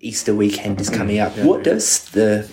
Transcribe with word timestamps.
Easter 0.00 0.34
weekend 0.34 0.80
is 0.80 0.88
coming 0.90 1.18
up. 1.18 1.36
What 1.38 1.62
does 1.64 2.04
the 2.10 2.48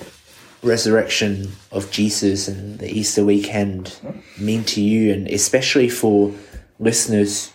resurrection 0.64 1.52
of 1.72 1.90
Jesus 1.92 2.48
and 2.48 2.80
the 2.80 2.90
Easter 2.92 3.24
weekend 3.24 3.98
mean 4.40 4.64
to 4.66 4.82
you, 4.82 5.14
and 5.14 5.28
especially 5.28 5.90
for 5.90 6.34
listeners 6.80 7.54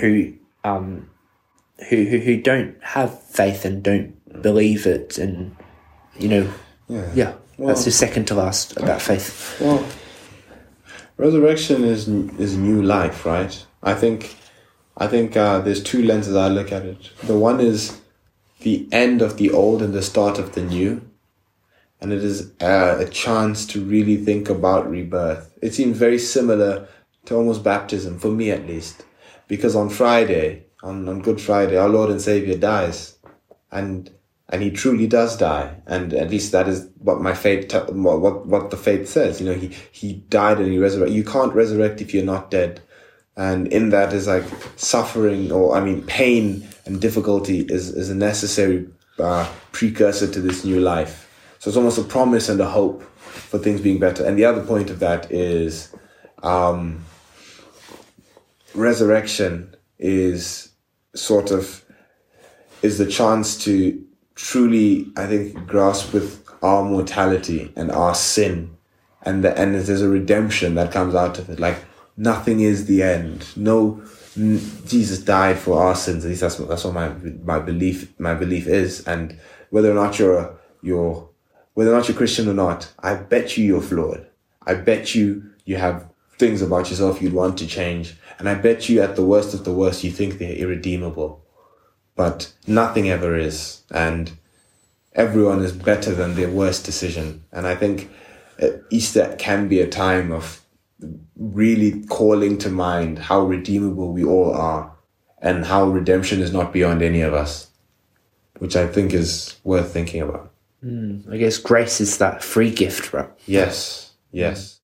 who 0.00 0.34
um 0.64 1.08
who 1.88 2.04
who, 2.04 2.18
who 2.18 2.40
don't 2.40 2.76
have 2.82 3.22
faith 3.22 3.64
and 3.64 3.82
don't 3.82 4.42
believe 4.42 4.86
it, 4.86 5.16
and 5.18 5.56
you 6.18 6.28
know, 6.28 6.52
Yeah. 6.88 7.10
yeah, 7.14 7.32
that's 7.58 7.84
the 7.84 7.90
second 7.90 8.26
to 8.26 8.34
last 8.34 8.76
about 8.76 9.00
faith. 9.00 9.58
Well, 9.60 9.84
resurrection 11.16 11.84
is 11.84 12.08
is 12.38 12.56
new 12.56 12.82
life, 12.82 13.24
right? 13.24 13.66
I 13.82 13.94
think, 13.94 14.36
I 14.98 15.06
think 15.06 15.36
uh, 15.36 15.60
there's 15.60 15.82
two 15.82 16.02
lenses 16.02 16.36
I 16.36 16.48
look 16.48 16.70
at 16.72 16.84
it. 16.84 17.10
The 17.22 17.38
one 17.38 17.60
is 17.60 17.98
the 18.60 18.88
end 18.92 19.22
of 19.22 19.36
the 19.36 19.50
old 19.50 19.82
and 19.82 19.92
the 19.92 20.02
start 20.02 20.38
of 20.38 20.54
the 20.54 20.62
new, 20.62 21.02
and 22.00 22.12
it 22.12 22.24
is 22.24 22.52
uh, 22.60 22.96
a 22.98 23.08
chance 23.08 23.66
to 23.66 23.84
really 23.84 24.16
think 24.16 24.48
about 24.48 24.90
rebirth. 24.90 25.52
It 25.62 25.74
seems 25.74 25.98
very 25.98 26.18
similar 26.18 26.88
to 27.26 27.36
almost 27.36 27.62
baptism 27.62 28.18
for 28.18 28.28
me, 28.30 28.50
at 28.50 28.66
least, 28.66 29.04
because 29.48 29.76
on 29.76 29.90
Friday, 29.90 30.64
on 30.82 31.08
on 31.08 31.20
Good 31.22 31.40
Friday, 31.40 31.76
our 31.76 31.88
Lord 31.88 32.10
and 32.10 32.20
Savior 32.20 32.56
dies, 32.56 33.18
and 33.70 34.10
and 34.50 34.62
he 34.62 34.70
truly 34.70 35.06
does 35.06 35.36
die. 35.36 35.76
And 35.86 36.12
at 36.12 36.30
least 36.30 36.52
that 36.52 36.68
is 36.68 36.88
what 36.98 37.20
my 37.20 37.34
faith 37.34 37.72
what 37.90 38.46
what 38.46 38.70
the 38.70 38.76
faith 38.76 39.08
says. 39.08 39.40
You 39.40 39.46
know 39.46 39.58
he 39.58 39.68
he 39.92 40.14
died 40.28 40.58
and 40.58 40.72
he 40.72 40.78
resurrected. 40.78 41.16
You 41.16 41.24
can't 41.24 41.54
resurrect 41.54 42.00
if 42.00 42.12
you're 42.12 42.24
not 42.24 42.50
dead. 42.50 42.80
And 43.36 43.68
in 43.68 43.90
that 43.90 44.12
is 44.12 44.26
like 44.26 44.44
suffering 44.76 45.50
or 45.52 45.74
i 45.74 45.80
mean 45.80 46.02
pain 46.02 46.68
and 46.86 47.00
difficulty 47.00 47.60
is 47.68 47.90
is 47.90 48.10
a 48.10 48.14
necessary 48.14 48.88
uh, 49.18 49.50
precursor 49.72 50.30
to 50.30 50.40
this 50.40 50.64
new 50.64 50.80
life. 50.80 51.28
So 51.58 51.68
it's 51.68 51.76
almost 51.76 51.98
a 51.98 52.04
promise 52.04 52.48
and 52.48 52.60
a 52.60 52.68
hope 52.68 53.02
for 53.02 53.58
things 53.58 53.80
being 53.80 53.98
better. 53.98 54.24
And 54.24 54.38
the 54.38 54.44
other 54.44 54.62
point 54.62 54.90
of 54.90 54.98
that 55.00 55.30
is 55.30 55.94
um 56.42 57.04
resurrection 58.74 59.74
is 59.98 60.70
sort 61.14 61.50
of 61.50 61.84
is 62.82 62.98
the 62.98 63.06
chance 63.06 63.62
to 63.64 64.02
truly, 64.34 65.06
I 65.16 65.26
think, 65.26 65.66
grasp 65.66 66.14
with 66.14 66.42
our 66.62 66.82
mortality 66.82 67.72
and 67.76 67.90
our 67.90 68.14
sin, 68.14 68.76
and 69.22 69.44
the, 69.44 69.56
and 69.58 69.74
there's 69.74 70.02
a 70.02 70.08
redemption 70.08 70.74
that 70.76 70.92
comes 70.92 71.14
out 71.14 71.38
of 71.38 71.50
it. 71.50 71.60
Like 71.60 71.84
nothing 72.16 72.60
is 72.60 72.86
the 72.86 73.02
end. 73.02 73.46
No, 73.56 74.02
Jesus 74.36 75.20
died 75.20 75.58
for 75.58 75.82
our 75.82 75.94
sins. 75.94 76.24
At 76.24 76.28
least 76.28 76.40
that's 76.40 76.58
what, 76.58 76.68
that's 76.68 76.84
what 76.84 76.94
my 76.94 77.08
my 77.44 77.58
belief 77.58 78.18
my 78.18 78.34
belief 78.34 78.66
is. 78.66 79.06
And 79.06 79.38
whether 79.70 79.90
or 79.90 79.94
not 79.94 80.18
you're 80.18 80.38
a, 80.38 80.56
you're 80.82 81.28
whether 81.74 81.92
or 81.92 81.96
not 81.96 82.08
you're 82.08 82.16
Christian 82.16 82.48
or 82.48 82.54
not, 82.54 82.92
I 82.98 83.14
bet 83.14 83.56
you 83.56 83.64
you're 83.64 83.82
flawed. 83.82 84.26
I 84.66 84.74
bet 84.74 85.14
you 85.14 85.50
you 85.64 85.76
have 85.76 86.08
things 86.38 86.62
about 86.62 86.90
yourself 86.90 87.20
you'd 87.20 87.34
want 87.34 87.58
to 87.58 87.66
change, 87.66 88.16
and 88.38 88.48
I 88.48 88.54
bet 88.54 88.88
you 88.88 89.02
at 89.02 89.16
the 89.16 89.24
worst 89.24 89.54
of 89.54 89.64
the 89.64 89.72
worst 89.72 90.04
you 90.04 90.10
think 90.10 90.38
they're 90.38 90.54
irredeemable 90.54 91.44
but 92.20 92.52
nothing 92.66 93.08
ever 93.08 93.34
is. 93.34 93.82
And 93.90 94.32
everyone 95.14 95.62
is 95.62 95.72
better 95.72 96.14
than 96.14 96.34
their 96.34 96.50
worst 96.50 96.84
decision. 96.84 97.44
And 97.50 97.66
I 97.66 97.74
think 97.74 98.10
uh, 98.62 98.68
Easter 98.90 99.34
can 99.38 99.68
be 99.68 99.80
a 99.80 99.88
time 99.88 100.30
of 100.30 100.60
really 101.52 102.04
calling 102.06 102.58
to 102.58 102.68
mind 102.70 103.18
how 103.18 103.40
redeemable 103.40 104.12
we 104.12 104.24
all 104.24 104.52
are 104.54 104.92
and 105.42 105.64
how 105.64 105.84
redemption 105.84 106.40
is 106.40 106.52
not 106.52 106.72
beyond 106.72 107.02
any 107.02 107.22
of 107.22 107.34
us, 107.34 107.68
which 108.58 108.76
I 108.76 108.86
think 108.86 109.12
is 109.12 109.56
worth 109.64 109.92
thinking 109.92 110.22
about. 110.22 110.50
Hmm, 110.82 111.20
I 111.30 111.36
guess 111.36 111.58
grace 111.58 112.00
is 112.00 112.18
that 112.18 112.42
free 112.42 112.70
gift, 112.70 113.12
right? 113.12 113.28
Yes, 113.46 114.12
yes. 114.32 114.78